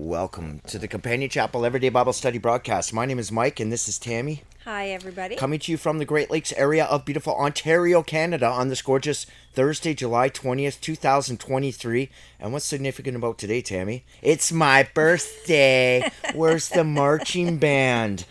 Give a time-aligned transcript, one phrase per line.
[0.00, 2.92] Welcome to the Companion Chapel Everyday Bible Study broadcast.
[2.92, 4.44] My name is Mike and this is Tammy.
[4.64, 5.34] Hi, everybody.
[5.34, 9.26] Coming to you from the Great Lakes area of beautiful Ontario, Canada on this gorgeous
[9.54, 12.10] Thursday, July 20th, 2023.
[12.38, 14.04] And what's significant about today, Tammy?
[14.22, 16.08] It's my birthday.
[16.32, 18.24] Where's the marching band?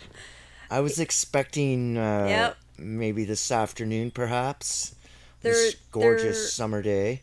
[0.70, 2.56] I was expecting uh, Yep.
[2.78, 4.94] maybe this afternoon, perhaps.
[5.42, 7.20] They're- this gorgeous they're- summer day.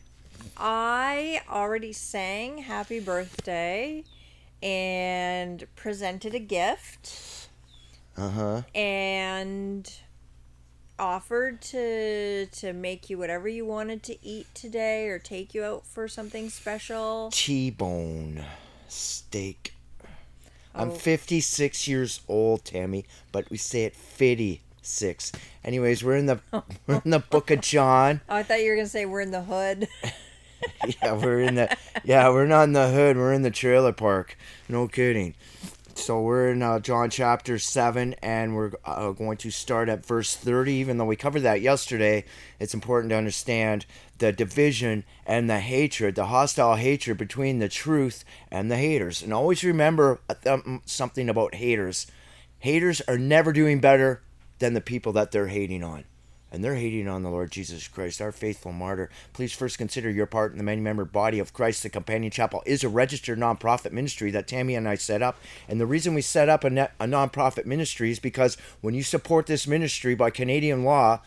[0.56, 4.04] I already sang happy birthday
[4.62, 7.48] and presented a gift
[8.16, 8.62] Uh huh.
[8.74, 9.90] and
[10.98, 15.86] offered to to make you whatever you wanted to eat today or take you out
[15.86, 17.28] for something special.
[17.32, 18.42] T-bone
[18.88, 19.74] steak.
[20.74, 20.94] I'm Oh.
[20.94, 25.32] 56 years old, Tammy, but we say it 56.
[25.64, 26.40] Anyways, we're in the
[26.86, 28.20] we're in the Book of John.
[28.28, 29.88] Oh, I thought you were gonna say we're in the hood.
[31.02, 33.16] Yeah, we're in the yeah, we're not in the hood.
[33.16, 34.36] We're in the trailer park.
[34.68, 35.34] No kidding.
[35.94, 40.36] So we're in uh, John chapter seven, and we're uh, going to start at verse
[40.36, 40.74] thirty.
[40.74, 42.24] Even though we covered that yesterday,
[42.60, 43.86] it's important to understand
[44.18, 49.22] the division and the hatred, the hostile hatred between the truth and the haters.
[49.22, 52.06] And always remember uh, um, something about haters.
[52.60, 54.22] Haters are never doing better
[54.58, 56.04] than the people that they're hating on
[56.50, 59.10] and they're hating on the Lord Jesus Christ, our faithful martyr.
[59.32, 61.82] Please first consider your part in the many member body of Christ.
[61.82, 65.38] The Companion Chapel is a registered nonprofit ministry that Tammy and I set up.
[65.68, 69.02] And the reason we set up a, net, a nonprofit ministry is because when you
[69.02, 71.20] support this ministry by Canadian law,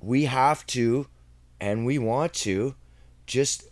[0.00, 1.06] we have to
[1.60, 2.74] and we want to
[3.26, 3.68] just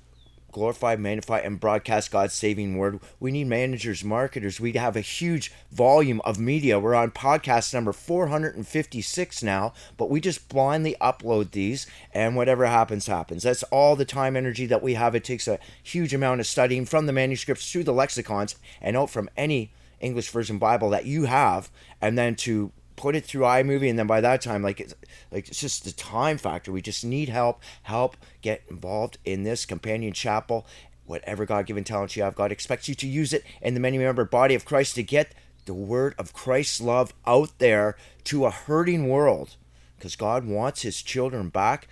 [0.52, 3.00] glorify, magnify, and broadcast God's saving word.
[3.18, 4.60] We need managers, marketers.
[4.60, 6.78] We have a huge volume of media.
[6.78, 13.06] We're on podcast number 456 now, but we just blindly upload these, and whatever happens,
[13.06, 13.42] happens.
[13.42, 15.14] That's all the time, energy that we have.
[15.14, 19.10] It takes a huge amount of studying from the manuscripts through the lexicons and out
[19.10, 23.88] from any English version Bible that you have, and then to put it through iMovie,
[23.88, 24.94] and then by that time, like it's
[25.32, 26.70] like it's just the time factor.
[26.70, 27.62] We just need help.
[27.84, 30.66] Help get involved in this companion chapel.
[31.06, 33.96] Whatever God given talent you have, God expects you to use it in the many
[33.96, 35.32] member body of Christ to get
[35.64, 39.56] the word of Christ's love out there to a hurting world.
[39.96, 41.88] Because God wants his children back,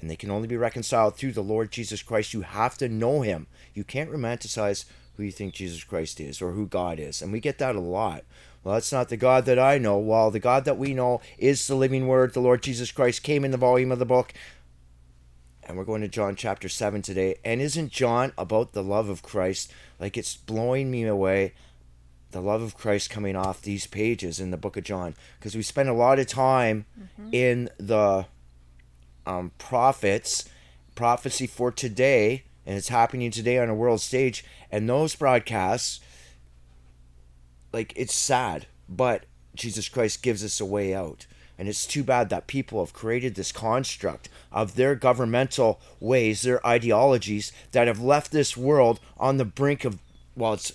[0.00, 2.32] and they can only be reconciled through the Lord Jesus Christ.
[2.32, 3.48] You have to know him.
[3.74, 4.84] You can't romanticize
[5.16, 7.22] who you think Jesus Christ is or who God is.
[7.22, 8.24] And we get that a lot.
[8.64, 9.98] Well, that's not the God that I know.
[9.98, 12.32] While the God that we know is the living word.
[12.32, 14.32] The Lord Jesus Christ came in the volume of the book.
[15.62, 17.36] And we're going to John chapter 7 today.
[17.44, 19.72] And isn't John about the love of Christ?
[20.00, 21.52] Like it's blowing me away.
[22.30, 25.14] The love of Christ coming off these pages in the book of John.
[25.38, 26.86] Because we spend a lot of time
[27.32, 28.26] in the
[29.26, 30.48] um, prophets,
[30.94, 34.44] prophecy for today, and it's happening today on a world stage.
[34.70, 36.00] And those broadcasts,
[37.74, 39.24] like, it's sad, but
[39.54, 41.26] Jesus Christ gives us a way out.
[41.58, 46.66] And it's too bad that people have created this construct of their governmental ways, their
[46.66, 49.98] ideologies that have left this world on the brink of,
[50.34, 50.72] well, it's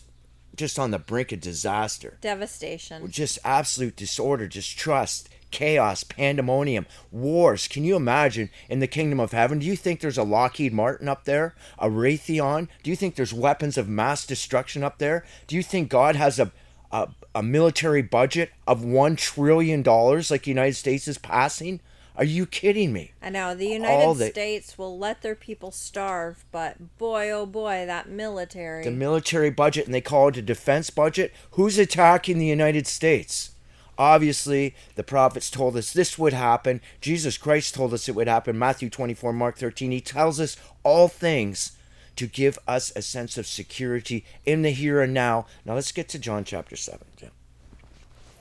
[0.55, 3.09] just on the brink of disaster Devastation.
[3.09, 7.67] just absolute disorder, distrust, chaos, pandemonium, wars.
[7.67, 9.59] Can you imagine in the kingdom of heaven?
[9.59, 12.67] Do you think there's a Lockheed Martin up there, a Raytheon?
[12.83, 15.25] Do you think there's weapons of mass destruction up there?
[15.47, 16.51] Do you think God has a
[16.91, 21.79] a, a military budget of one trillion dollars like the United States is passing?
[22.15, 23.13] Are you kidding me?
[23.21, 27.85] I know the United the- States will let their people starve, but boy, oh boy,
[27.85, 28.83] that military.
[28.83, 31.33] the military budget and they call it a defense budget.
[31.51, 33.51] Who's attacking the United States?
[33.97, 36.79] Obviously, the prophets told us this would happen.
[37.01, 38.57] Jesus Christ told us it would happen.
[38.57, 39.91] Matthew 24, Mark 13.
[39.91, 41.73] He tells us all things
[42.15, 45.45] to give us a sense of security in the here and now.
[45.65, 47.05] Now let's get to John chapter 7.
[47.17, 47.31] Jim.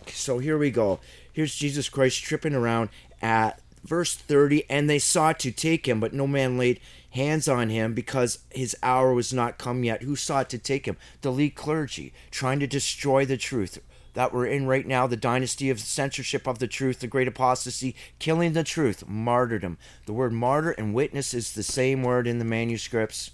[0.06, 1.00] So here we go.
[1.32, 2.90] Here's Jesus Christ tripping around
[3.20, 6.80] at verse 30 and they sought to take him but no man laid
[7.10, 10.96] hands on him because his hour was not come yet who sought to take him
[11.22, 13.80] the lead clergy trying to destroy the truth
[14.14, 17.94] that we're in right now the dynasty of censorship of the truth the great apostasy
[18.18, 22.44] killing the truth martyrdom the word martyr and witness is the same word in the
[22.44, 23.30] manuscripts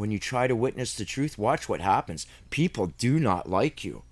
[0.00, 2.26] when you try to witness the truth, watch what happens.
[2.50, 4.02] People do not like you.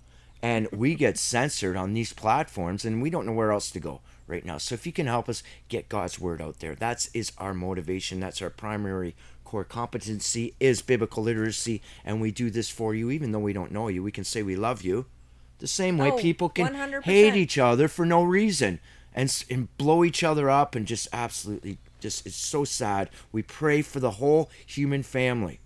[0.41, 3.99] And we get censored on these platforms and we don't know where else to go
[4.25, 4.57] right now.
[4.57, 8.21] So if you can help us get God's word out there, that's is our motivation.
[8.21, 13.31] That's our primary core competency is biblical literacy and we do this for you even
[13.31, 14.03] though we don't know you.
[14.03, 15.07] We can say we love you.
[15.57, 17.03] The same way Oh, people can 100%.
[17.03, 18.79] hate each other for no reason
[19.13, 23.09] and and blow each other up and just absolutely just it's so sad.
[23.31, 25.59] We pray for the whole human family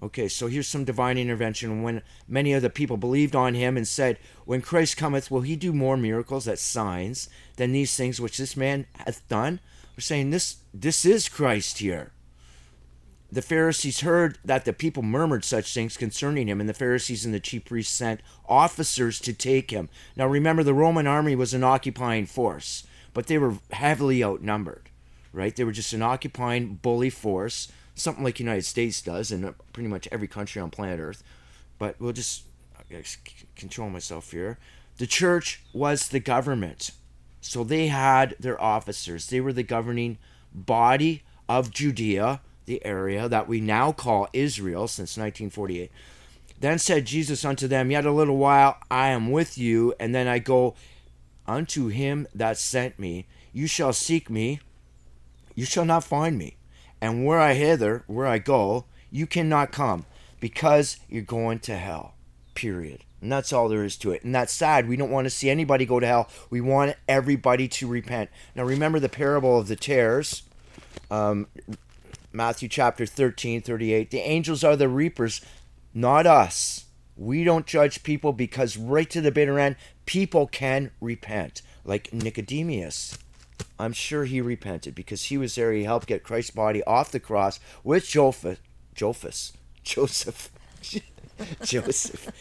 [0.00, 1.82] Okay, so here's some divine intervention.
[1.82, 5.56] When many of the people believed on him and said, When Christ cometh, will he
[5.56, 9.60] do more miracles at signs than these things which this man hath done?
[9.96, 12.12] We're saying this this is Christ here.
[13.30, 17.34] The Pharisees heard that the people murmured such things concerning him, and the Pharisees and
[17.34, 19.88] the chief priests sent officers to take him.
[20.16, 24.88] Now remember, the Roman army was an occupying force, but they were heavily outnumbered,
[25.32, 25.54] right?
[25.54, 30.08] They were just an occupying bully force something like United States does, and pretty much
[30.10, 31.22] every country on planet Earth.
[31.78, 32.44] But we'll just
[33.56, 34.58] control myself here.
[34.96, 36.90] The church was the government,
[37.40, 39.26] so they had their officers.
[39.26, 40.18] They were the governing
[40.52, 45.90] body of Judea, the area that we now call Israel since 1948.
[46.60, 50.26] Then said Jesus unto them, Yet a little while I am with you, and then
[50.26, 50.74] I go
[51.46, 53.26] unto him that sent me.
[53.52, 54.60] You shall seek me,
[55.54, 56.57] you shall not find me
[57.00, 60.04] and where I hither, where I go, you cannot come
[60.40, 62.14] because you're going to hell.
[62.54, 63.04] Period.
[63.20, 64.22] And that's all there is to it.
[64.22, 64.88] And that's sad.
[64.88, 66.28] We don't want to see anybody go to hell.
[66.50, 68.30] We want everybody to repent.
[68.54, 70.42] Now, remember the parable of the tares,
[71.10, 71.48] um,
[72.32, 74.10] Matthew chapter 13, 38.
[74.10, 75.40] The angels are the reapers,
[75.94, 76.84] not us.
[77.16, 83.18] We don't judge people because right to the bitter end, people can repent, like Nicodemus.
[83.78, 85.72] I'm sure he repented because he was there.
[85.72, 88.58] He helped get Christ's body off the cross with Jophus,
[88.94, 89.52] Joseph,
[89.84, 90.50] Joseph,
[91.62, 92.32] Joseph,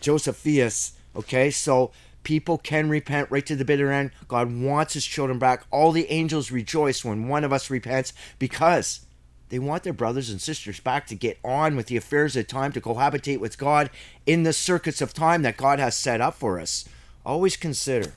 [0.00, 0.92] Josephius.
[1.16, 1.90] Okay, so
[2.22, 4.10] people can repent right to the bitter end.
[4.28, 5.64] God wants his children back.
[5.70, 9.06] All the angels rejoice when one of us repents because
[9.48, 12.72] they want their brothers and sisters back to get on with the affairs of time,
[12.72, 13.88] to cohabitate with God
[14.26, 16.86] in the circuits of time that God has set up for us.
[17.24, 18.12] Always consider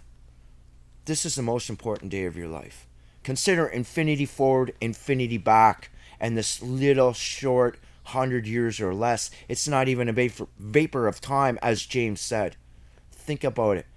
[1.11, 2.87] this is the most important day of your life.
[3.21, 5.91] Consider infinity forward, infinity back,
[6.21, 9.29] and this little short hundred years or less.
[9.49, 12.55] It's not even a vapor, of time, as James said.
[13.11, 13.87] Think about it.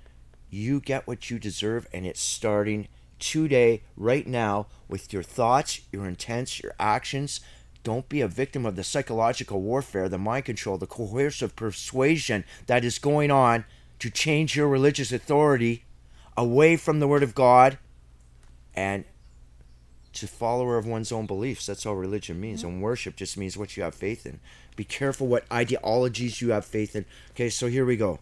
[0.50, 2.88] You get what you deserve, and it's starting
[3.20, 7.40] today, right now, with your thoughts, your intents, your actions.
[7.84, 12.84] Don't be a victim of the psychological warfare, the mind control, the coercive persuasion that
[12.84, 13.66] is going on
[14.00, 15.83] to change your religious authority
[16.36, 17.78] away from the Word of God
[18.74, 19.04] and
[20.14, 21.66] to follower of one's own beliefs.
[21.66, 22.62] That's all religion means.
[22.62, 24.40] And worship just means what you have faith in.
[24.76, 27.04] Be careful what ideologies you have faith in.
[27.32, 28.20] Okay, so here we go.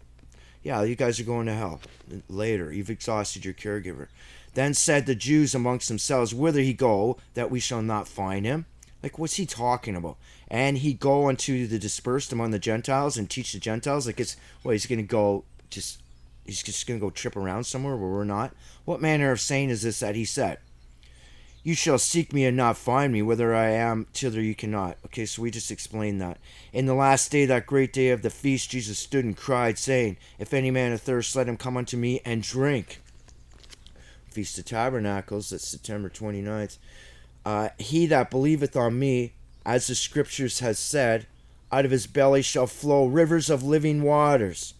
[0.63, 1.81] Yeah, you guys are going to hell
[2.29, 2.71] later.
[2.71, 4.07] You've exhausted your caregiver.
[4.53, 8.65] Then said the Jews amongst themselves, Whither he go, that we shall not find him?
[9.01, 10.17] Like, what's he talking about?
[10.47, 14.07] And he go unto the dispersed among the Gentiles and teach the Gentiles?
[14.07, 16.02] Like, it's, well, he's going to go just
[16.45, 18.55] he's just going to go trip around somewhere where we're not?
[18.85, 20.59] What manner of saying is this that he said?
[21.63, 24.97] You shall seek me and not find me, whither I am, thither you cannot.
[25.05, 26.37] Okay, so we just explained that.
[26.73, 30.17] In the last day, that great day of the feast, Jesus stood and cried, saying,
[30.37, 33.01] If any man athirst, let him come unto me and drink.
[34.29, 36.79] Feast of Tabernacles, that's September 29th.
[37.45, 39.33] Uh, he that believeth on me,
[39.65, 41.27] as the scriptures has said,
[41.71, 44.73] out of his belly shall flow rivers of living waters.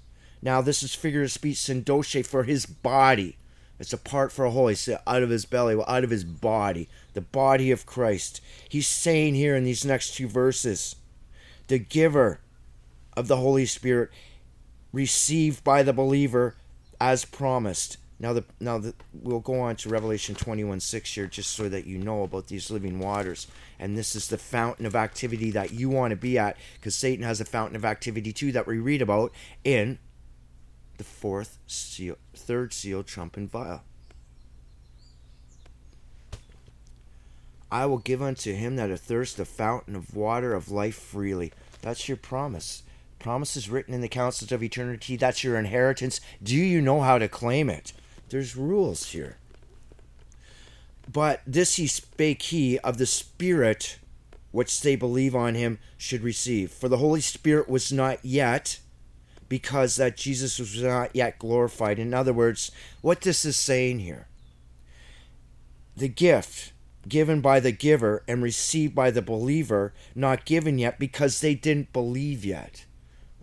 [0.44, 3.38] Now, this is figure of speech synecdoche for his body.
[3.80, 4.72] It's a part for a whole.
[5.08, 8.42] Out of his belly, well, out of his body, the body of Christ.
[8.68, 10.98] He's saying here in these next two verses,
[11.70, 12.42] the giver
[13.16, 14.10] of the Holy Spirit
[14.92, 16.58] received by the believer
[17.00, 17.98] as promised.
[18.20, 21.88] Now, the now the, we'll go on to Revelation 21 6 here, just so that
[21.88, 23.48] you know about these living waters.
[23.80, 27.24] And this is the fountain of activity that you want to be at, because Satan
[27.24, 29.32] has a fountain of activity too that we read about
[29.64, 30.00] in
[30.98, 33.84] the fourth seal, third seal, trump and vial.
[37.72, 41.52] I will give unto him that athirst a fountain of water of life freely.
[41.82, 42.84] That's your promise.
[43.18, 45.16] Promise is written in the councils of eternity.
[45.16, 46.22] That's your inheritance.
[46.42, 47.94] Do you know how to claim it?
[48.30, 49.38] There's rules here.
[51.12, 53.98] But this he spake he of the Spirit
[54.52, 56.72] which they believe on him should receive.
[56.72, 58.80] For the Holy Spirit was not yet
[59.54, 62.00] because that Jesus was not yet glorified.
[62.00, 64.28] In other words, what this is saying here
[65.96, 66.74] the gift
[67.08, 71.94] given by the giver and received by the believer, not given yet because they didn't
[71.94, 72.86] believe yet.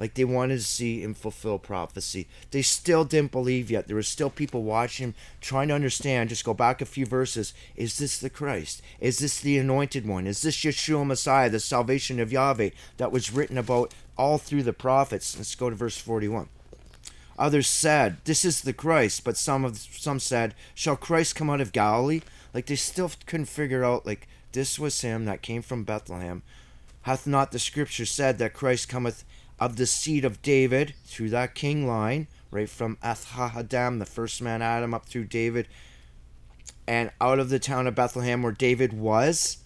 [0.00, 2.26] Like they wanted to see him fulfill prophecy.
[2.50, 3.86] They still didn't believe yet.
[3.86, 6.30] There were still people watching him, trying to understand.
[6.30, 7.54] Just go back a few verses.
[7.76, 8.80] Is this the Christ?
[8.98, 10.26] Is this the anointed one?
[10.26, 14.72] Is this Yeshua Messiah, the salvation of Yahweh that was written about all through the
[14.72, 15.36] prophets.
[15.36, 16.50] Let's go to verse 41.
[17.38, 21.62] Others said, This is the Christ, but some of some said, Shall Christ come out
[21.62, 22.20] of Galilee?
[22.52, 26.42] Like they still couldn't figure out like this was him that came from Bethlehem.
[27.02, 29.24] Hath not the scripture said that Christ cometh
[29.60, 34.62] of the seed of David through that king line, right from Athahadam, the first man
[34.62, 35.68] Adam, up through David,
[36.86, 39.58] and out of the town of Bethlehem where David was?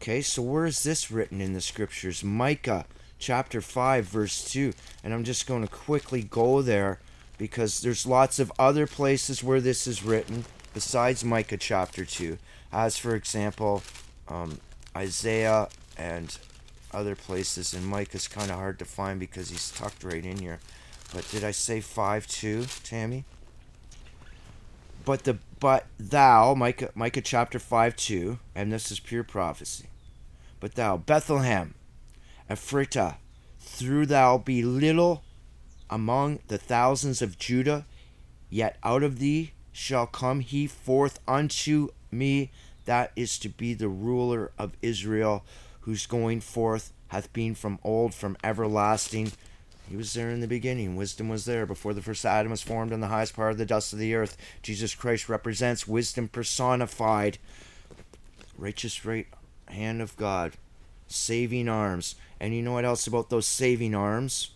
[0.00, 2.24] Okay, so where is this written in the scriptures?
[2.24, 2.86] Micah
[3.18, 4.72] chapter 5, verse 2.
[5.04, 7.00] And I'm just going to quickly go there
[7.36, 12.38] because there's lots of other places where this is written besides Micah chapter 2.
[12.72, 13.82] As, for example,
[14.28, 14.60] um,
[14.96, 16.36] Isaiah and
[16.92, 17.74] other places.
[17.74, 20.60] And Mike is kind of hard to find because he's tucked right in here.
[21.12, 23.24] But did I say 5 2, Tammy?
[25.04, 29.86] But the but thou, Micah, Micah chapter 5 2, and this is pure prophecy.
[30.60, 31.74] But thou, Bethlehem,
[32.48, 33.16] Ephratah,
[33.58, 35.24] through thou be little
[35.90, 37.86] among the thousands of Judah,
[38.50, 42.50] yet out of thee shall come he forth unto me
[42.88, 45.44] that is to be the ruler of Israel,
[45.88, 49.32] whose going forth hath been from old, from everlasting.
[49.88, 50.96] He was there in the beginning.
[50.96, 53.64] Wisdom was there before the first Adam was formed in the highest part of the
[53.64, 54.36] dust of the earth.
[54.62, 57.38] Jesus Christ represents wisdom personified.
[58.58, 59.28] Righteous right
[59.68, 60.58] hand of God.
[61.06, 62.16] Saving arms.
[62.38, 64.50] And you know what else about those saving arms?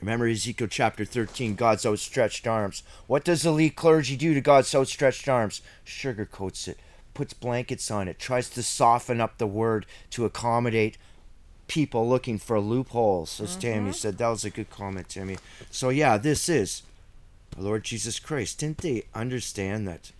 [0.00, 2.84] Remember Ezekiel chapter 13, God's outstretched arms.
[3.08, 5.60] What does the elite clergy do to God's outstretched arms?
[5.84, 6.78] Sugarcoats it,
[7.16, 10.98] puts blankets on it, tries to soften up the word to accommodate
[11.66, 13.60] people looking for loopholes, as mm-hmm.
[13.60, 14.18] Tammy said.
[14.18, 15.38] That was a good comment, Tammy.
[15.70, 16.82] So, yeah, this is
[17.52, 18.58] the Lord Jesus Christ.
[18.58, 20.12] Didn't they understand that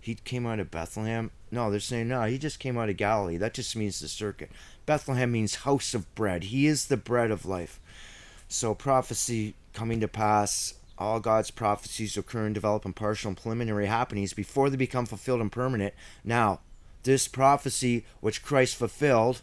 [0.00, 1.32] he came out of Bethlehem?
[1.50, 3.38] No, they're saying, no, he just came out of Galilee.
[3.38, 4.52] That just means the circuit.
[4.86, 6.44] Bethlehem means house of bread.
[6.44, 7.80] He is the bread of life.
[8.48, 13.86] So prophecy coming to pass, all God's prophecies occur and develop in partial and preliminary
[13.86, 15.94] happenings before they become fulfilled and permanent.
[16.24, 16.60] Now,
[17.02, 19.42] this prophecy which Christ fulfilled,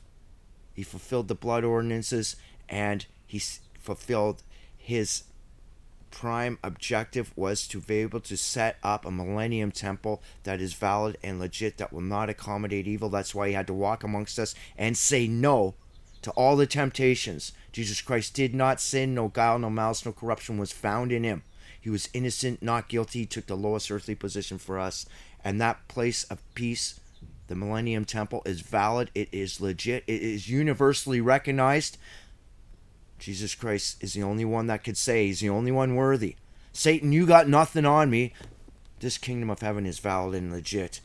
[0.74, 2.36] he fulfilled the blood ordinances
[2.68, 3.42] and he
[3.80, 4.44] fulfilled
[4.76, 5.24] his
[6.12, 11.18] prime objective was to be able to set up a millennium temple that is valid
[11.24, 13.10] and legit that will not accommodate evil.
[13.10, 15.74] That's why he had to walk amongst us and say no
[16.22, 17.52] to all the temptations.
[17.74, 21.44] Jesus Christ did not sin, no guile, no malice, no corruption was found in him.
[21.82, 25.06] He was innocent, not guilty, he took the lowest earthly position for us.
[25.44, 27.02] And that place of peace,
[27.48, 31.98] the Millennium Temple, is valid, it is legit, it is universally recognized.
[33.20, 36.36] Jesus Christ is the only one that could say he's the only one worthy.
[36.74, 38.34] Satan, you got nothing on me.
[39.00, 41.02] This kingdom of heaven is valid and legit.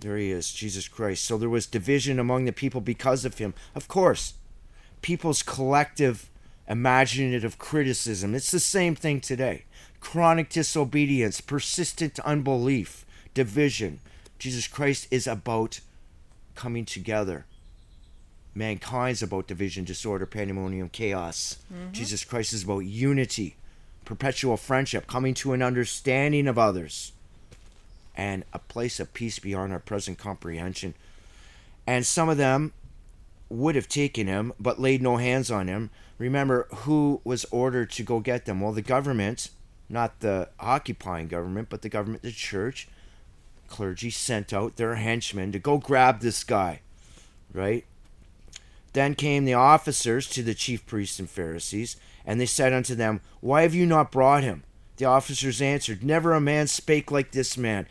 [0.00, 1.24] There he is, Jesus Christ.
[1.24, 3.52] So there was division among the people because of him.
[3.74, 4.34] Of course,
[5.04, 6.30] people's collective
[6.66, 8.34] imaginative criticism.
[8.34, 9.64] It's the same thing today.
[10.00, 14.00] Chronic disobedience, persistent unbelief, division.
[14.38, 15.80] Jesus Christ is about
[16.54, 17.44] coming together.
[18.54, 21.58] Mankind's about division, disorder, pandemonium, chaos.
[21.70, 21.92] Mm-hmm.
[21.92, 23.56] Jesus Christ is about unity,
[24.06, 27.12] perpetual friendship, coming to an understanding of others,
[28.16, 30.94] and a place of peace beyond our present comprehension.
[31.86, 32.72] And some of them
[33.48, 35.90] would have taken him, but laid no hands on him.
[36.18, 38.60] Remember who was ordered to go get them?
[38.60, 39.50] Well, the government,
[39.88, 42.88] not the occupying government, but the government, the church,
[43.68, 46.80] clergy sent out their henchmen to go grab this guy,
[47.52, 47.84] right?
[48.92, 53.20] Then came the officers to the chief priests and Pharisees, and they said unto them,
[53.40, 54.62] Why have you not brought him?
[54.96, 57.86] The officers answered, Never a man spake like this man.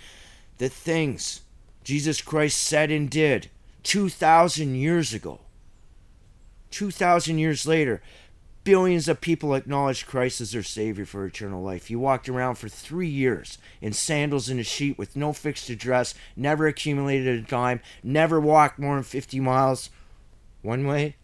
[0.57, 1.41] The things
[1.83, 3.49] Jesus Christ said and did
[3.83, 5.41] 2,000 years ago
[6.73, 8.01] 2,000 years later,
[8.63, 11.87] billions of people acknowledged Christ as their Savior for eternal life.
[11.87, 16.15] He walked around for three years in sandals and a sheet with no fixed address,
[16.35, 19.91] never accumulated a dime, never walked more than 50 miles
[20.63, 21.15] one way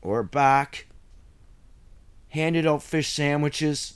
[0.00, 0.86] or back,
[2.28, 3.94] handed out fish sandwiches,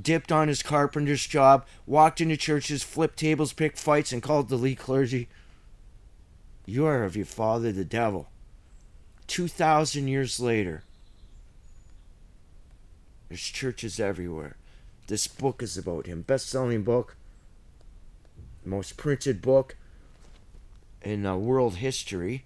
[0.00, 4.56] dipped on his carpenter's job, walked into churches, flipped tables, picked fights, and called the
[4.56, 5.28] lead clergy.
[6.64, 8.28] You are of your father, the devil
[9.32, 10.82] 2,000 years later,
[13.28, 14.56] there's churches everywhere.
[15.06, 16.20] This book is about him.
[16.20, 17.16] Best selling book,
[18.62, 19.76] most printed book
[21.00, 22.44] in uh, world history.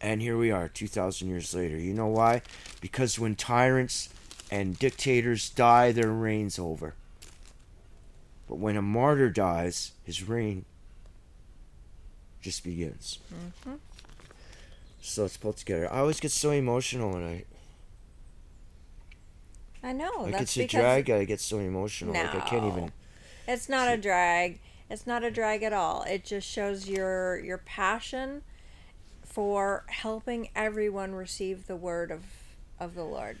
[0.00, 1.76] And here we are, 2,000 years later.
[1.76, 2.42] You know why?
[2.80, 4.08] Because when tyrants
[4.50, 6.94] and dictators die, their reign's over.
[8.48, 10.64] But when a martyr dies, his reign
[12.40, 13.18] just begins.
[13.32, 13.76] Mm-hmm.
[15.00, 15.92] So let's pull together.
[15.92, 17.44] I always get so emotional when I.
[19.88, 20.10] I know.
[20.22, 21.10] Like it's a drag.
[21.10, 22.12] I get so emotional.
[22.12, 22.92] No, like I can't even.
[23.46, 24.58] It's not a drag.
[24.90, 26.02] It's not a drag at all.
[26.02, 28.42] It just shows your your passion
[29.24, 32.24] for helping everyone receive the word of
[32.80, 33.38] of the Lord.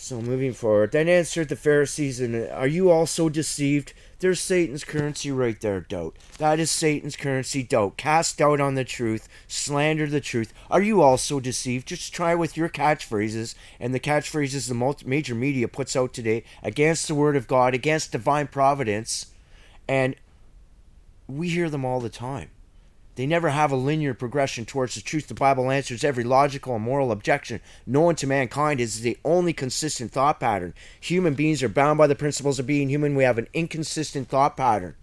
[0.00, 3.92] So moving forward, then answered the Pharisees, and are you also deceived?
[4.20, 6.16] There's Satan's currency right there, doubt.
[6.38, 7.96] That is Satan's currency, doubt.
[7.96, 10.54] Cast doubt on the truth, slander the truth.
[10.70, 11.88] Are you also deceived?
[11.88, 17.08] Just try with your catchphrases and the catchphrases the major media puts out today against
[17.08, 19.26] the Word of God, against divine providence,
[19.88, 20.14] and
[21.26, 22.50] we hear them all the time.
[23.18, 25.26] They never have a linear progression towards the truth.
[25.26, 30.12] The Bible answers every logical and moral objection known to mankind is the only consistent
[30.12, 30.72] thought pattern.
[31.00, 33.16] Human beings are bound by the principles of being human.
[33.16, 34.94] We have an inconsistent thought pattern.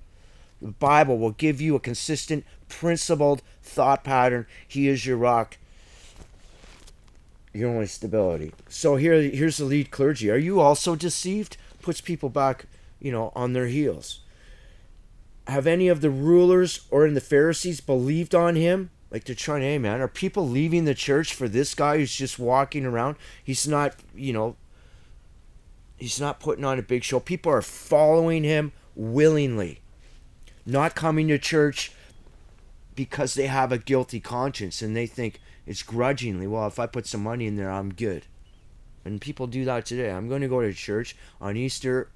[0.61, 4.47] The Bible will give you a consistent, principled thought pattern.
[4.65, 5.57] He is your rock,
[7.51, 8.53] your only stability.
[8.69, 10.31] So here, here's the lead clergy.
[10.31, 11.57] Are you also deceived?
[11.81, 12.67] Puts people back,
[12.97, 14.21] you know, on their heels
[15.47, 18.89] have any of the rulers or in the Pharisees believed on him?
[19.11, 22.15] Like they're trying, to, hey man, are people leaving the church for this guy who's
[22.15, 23.15] just walking around?
[23.43, 24.55] He's not, you know,
[25.97, 27.19] he's not putting on a big show.
[27.19, 29.81] People are following him willingly,
[30.65, 31.91] not coming to church
[32.95, 36.47] because they have a guilty conscience and they think it's grudgingly.
[36.47, 38.25] Well, if I put some money in there, I'm good.
[39.03, 40.11] And people do that today.
[40.11, 42.09] I'm going to go to church on Easter,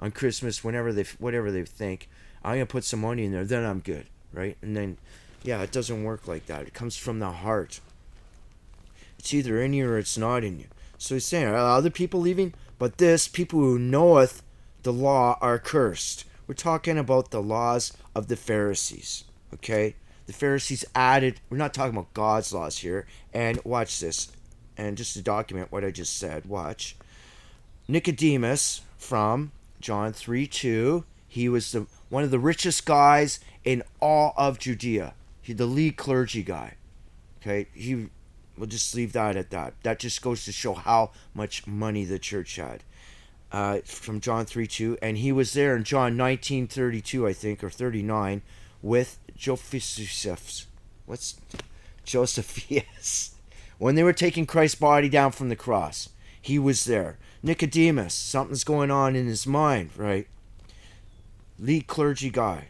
[0.00, 2.08] on Christmas, whenever they whatever they think
[2.44, 4.56] I'm gonna put some money in there, then I'm good, right?
[4.60, 4.98] And then,
[5.42, 6.66] yeah, it doesn't work like that.
[6.66, 7.80] It comes from the heart.
[9.18, 10.66] It's either in you or it's not in you.
[10.98, 12.54] So he's saying, other people leaving?
[12.78, 14.42] But this, people who knoweth
[14.82, 16.24] the law are cursed.
[16.46, 19.24] We're talking about the laws of the Pharisees,
[19.54, 19.94] okay?
[20.26, 23.06] The Pharisees added, we're not talking about God's laws here.
[23.32, 24.30] And watch this.
[24.76, 26.96] And just to document what I just said, watch.
[27.88, 31.04] Nicodemus from John 3 2,
[31.34, 35.14] he was the one of the richest guys in all of Judea.
[35.42, 36.74] He, the lead clergy guy.
[37.42, 38.06] Okay, he.
[38.56, 39.74] We'll just leave that at that.
[39.82, 42.84] That just goes to show how much money the church had.
[43.50, 44.98] Uh, from John 3 2.
[45.02, 48.42] And he was there in John nineteen thirty two, I think, or 39,
[48.80, 50.66] with Josephus.
[51.04, 51.40] What's
[52.04, 53.34] Josephus?
[53.78, 57.18] When they were taking Christ's body down from the cross, he was there.
[57.42, 60.28] Nicodemus, something's going on in his mind, right?
[61.58, 62.68] Lead clergy guy,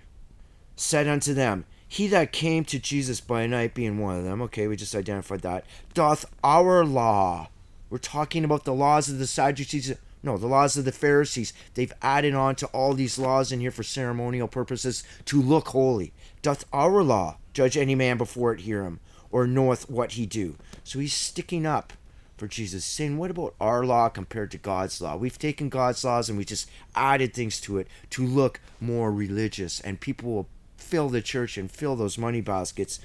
[0.76, 4.66] said unto them, He that came to Jesus by night, being one of them, okay,
[4.66, 7.48] we just identified that, doth our law.
[7.90, 9.94] We're talking about the laws of the Sadducees.
[10.22, 11.52] No, the laws of the Pharisees.
[11.74, 16.12] They've added on to all these laws in here for ceremonial purposes to look holy.
[16.40, 20.56] Doth our law judge any man before it hear him, or knoweth what he do?
[20.82, 21.92] So he's sticking up
[22.36, 25.16] for Jesus, saying, What about our law compared to God's law?
[25.16, 29.80] We've taken God's laws and we just added things to it to look more religious,
[29.80, 33.00] and people will fill the church and fill those money baskets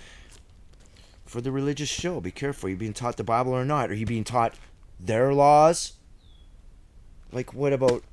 [1.26, 2.20] for the religious show.
[2.20, 2.68] Be careful.
[2.68, 3.92] Are you being taught the Bible or not?
[3.92, 4.56] Are you being taught
[5.00, 5.94] their laws?
[7.32, 8.04] Like, what about.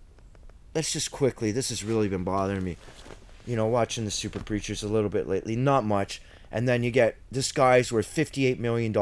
[0.74, 2.76] Let's just quickly, this has really been bothering me.
[3.46, 6.20] You know, watching the super preachers a little bit lately, not much.
[6.52, 8.92] And then you get this guy's worth $58 million,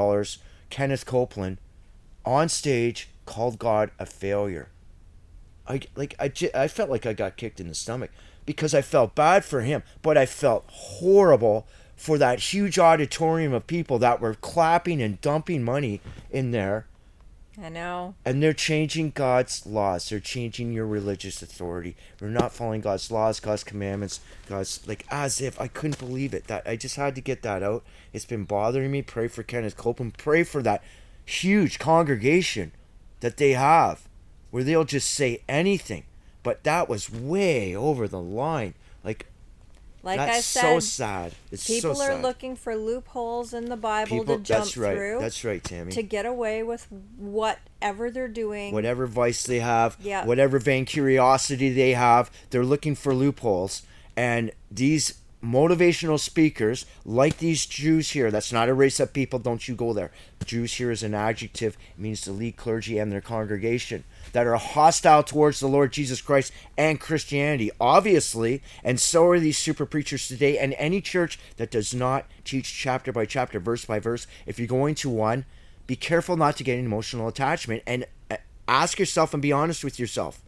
[0.71, 1.59] Kenneth Copeland
[2.25, 4.69] on stage called God a failure.
[5.67, 8.11] I like I, I felt like I got kicked in the stomach
[8.45, 13.67] because I felt bad for him, but I felt horrible for that huge auditorium of
[13.67, 16.87] people that were clapping and dumping money in there.
[17.63, 18.17] I know.
[18.25, 20.09] And they're changing God's laws.
[20.09, 21.97] They're changing your religious authority.
[22.21, 26.49] We're not following God's laws, God's commandments, God's like as if I couldn't believe it.
[26.49, 27.85] That I just had to get that out.
[28.13, 29.03] It's been bothering me.
[29.03, 30.19] Pray for Kenneth Copeland.
[30.19, 30.83] Pray for that
[31.25, 32.73] huge congregation
[33.21, 34.09] that they have
[34.51, 36.05] where they'll just say anything.
[36.43, 38.75] But that was way over the line.
[39.03, 39.27] Like,
[40.03, 41.33] like that's I said, it's so sad.
[41.51, 44.95] It's people so are looking for loopholes in the Bible People, to jump that's right.
[44.95, 45.93] through That's right, Tammy.
[45.93, 48.73] to get away with whatever they're doing.
[48.75, 50.27] whatever vice they have, Yeah.
[50.27, 53.83] whatever vain curiosity they have, they're looking for loopholes.
[54.17, 59.69] And these motivational speakers, like these Jews here, that's not a race of people, don't
[59.69, 60.11] you go there.
[60.45, 64.57] Jews here is an adjective, it means the lead clergy and their congregation that are
[64.57, 70.27] hostile towards the Lord Jesus Christ and Christianity, obviously, and so are these super preachers
[70.27, 70.59] today.
[70.59, 74.67] And any church that does not teach chapter by chapter, verse by verse, if you're
[74.67, 75.45] going to one,
[75.87, 79.85] be careful not to get an emotional attachment and uh, ask yourself and be honest
[79.85, 80.41] with yourself.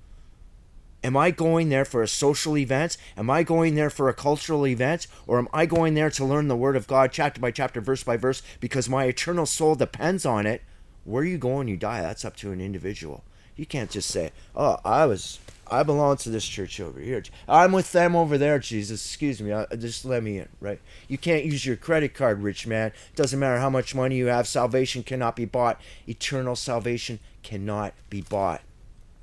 [1.05, 2.97] Am I going there for a social event?
[3.17, 5.07] Am I going there for a cultural event?
[5.27, 8.03] Or am I going there to learn the Word of God chapter by chapter, verse
[8.03, 10.63] by verse, because my eternal soul depends on it?
[11.05, 13.23] Where you go when you die, that's up to an individual.
[13.55, 17.23] You can't just say, oh, I was I belong to this church over here.
[17.49, 19.05] I'm with them over there, Jesus.
[19.05, 19.53] Excuse me.
[19.53, 20.81] I, just let me in, right?
[21.09, 22.93] You can't use your credit card, rich man.
[23.17, 24.47] Doesn't matter how much money you have.
[24.47, 25.81] Salvation cannot be bought.
[26.09, 28.63] Eternal salvation cannot be bought.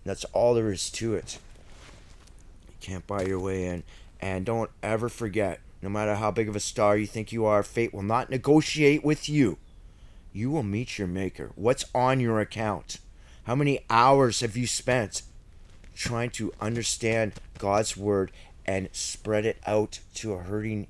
[0.04, 1.40] That's all there is to it.
[2.84, 3.84] Can't buy your way in.
[4.22, 7.63] And don't ever forget, no matter how big of a star you think you are,
[7.63, 9.58] fate will not negotiate with you.
[10.32, 11.52] You will meet your maker.
[11.56, 12.98] What's on your account?
[13.46, 15.24] How many hours have you spent
[15.96, 18.32] trying to understand God's word
[18.65, 20.88] and spread it out to a hurting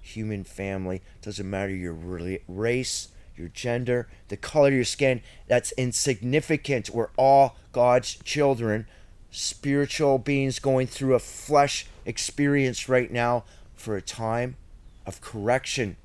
[0.00, 1.02] human family.
[1.22, 1.94] Doesn't matter your
[2.48, 5.22] race, your gender, the color of your skin.
[5.48, 6.90] That's insignificant.
[6.90, 8.86] We're all God's children,
[9.32, 14.56] spiritual beings going through a flesh experience right now for a time
[15.06, 15.96] of correction.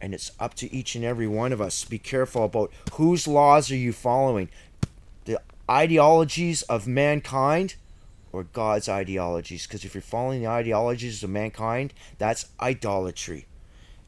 [0.00, 1.82] And it's up to each and every one of us.
[1.82, 4.48] To be careful about whose laws are you following
[5.24, 5.40] The
[5.70, 7.74] ideologies of mankind
[8.32, 9.66] or God's ideologies.
[9.66, 13.46] Because if you're following the ideologies of mankind, that's idolatry.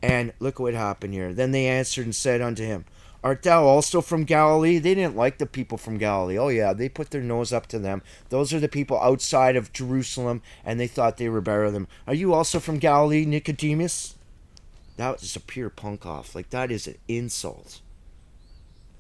[0.03, 1.33] And look what happened here.
[1.33, 2.85] Then they answered and said unto him,
[3.27, 4.79] Art thou also from Galilee?
[4.79, 6.39] They didn't like the people from Galilee.
[6.39, 8.03] Oh, yeah, they put their nose up to them.
[8.29, 11.89] Those are the people outside of Jerusalem, and they thought they were better than them.
[12.07, 14.15] Are you also from Galilee, Nicodemus?
[14.97, 16.37] That was a pure punk off.
[16.37, 17.81] Like, that is an insult.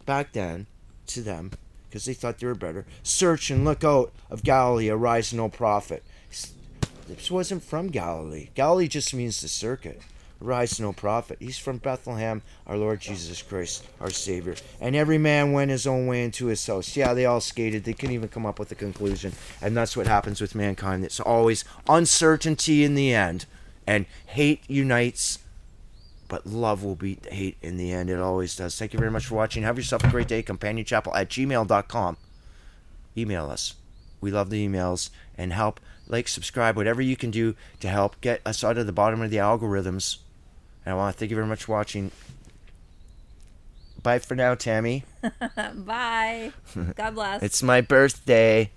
[0.06, 0.66] Back then,
[1.06, 1.52] to them,
[1.88, 2.84] because they thought they were better.
[3.04, 6.02] Search and look out of Galilee, arise no prophet.
[7.06, 8.48] This wasn't from Galilee.
[8.56, 10.02] Galilee just means the circuit.
[10.42, 11.38] Arise no prophet.
[11.40, 14.54] He's from Bethlehem, our Lord Jesus Christ, our Savior.
[14.80, 16.96] And every man went his own way into his house.
[16.96, 17.84] Yeah, they all skated.
[17.84, 19.32] They couldn't even come up with a conclusion.
[19.62, 21.04] And that's what happens with mankind.
[21.04, 23.46] It's always uncertainty in the end.
[23.86, 25.38] And hate unites
[26.28, 28.10] but love will beat hate in the end.
[28.10, 28.76] It always does.
[28.78, 29.62] Thank you very much for watching.
[29.62, 30.42] Have yourself a great day.
[30.42, 32.16] CompanionChapel at gmail.com.
[33.16, 33.74] Email us.
[34.20, 38.40] We love the emails and help, like, subscribe, whatever you can do to help get
[38.44, 40.18] us out of the bottom of the algorithms.
[40.86, 42.12] And I want to thank you very much for watching.
[44.02, 45.04] Bye for now, Tammy.
[45.74, 46.52] Bye.
[46.94, 47.42] God bless.
[47.42, 48.70] it's my birthday.